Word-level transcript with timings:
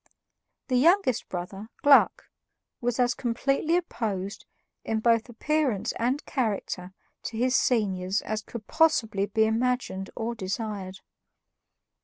The 0.67 0.77
youngest 0.77 1.29
brother, 1.29 1.67
Gluck, 1.83 2.25
was 2.79 2.99
as 2.99 3.13
completely 3.13 3.77
opposed, 3.77 4.47
in 4.83 4.99
both 4.99 5.29
appearance 5.29 5.91
and 5.99 6.25
character, 6.25 6.95
to 7.21 7.37
his 7.37 7.55
seniors 7.55 8.21
as 8.23 8.41
could 8.41 8.65
possibly 8.65 9.27
be 9.27 9.45
imagined 9.45 10.09
or 10.15 10.33
desired. 10.33 11.01